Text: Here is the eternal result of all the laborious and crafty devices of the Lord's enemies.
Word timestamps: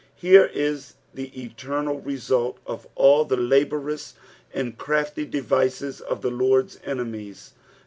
Here 0.15 0.49
is 0.51 0.95
the 1.13 1.25
eternal 1.39 1.99
result 2.01 2.57
of 2.65 2.87
all 2.95 3.23
the 3.23 3.37
laborious 3.37 4.15
and 4.51 4.75
crafty 4.75 5.25
devices 5.27 6.01
of 6.01 6.23
the 6.23 6.31
Lord's 6.31 6.79
enemies. 6.83 7.53